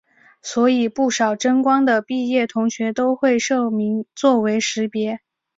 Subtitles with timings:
[0.41, 5.21] 所以不少真光的毕业同学都会社名作为识别。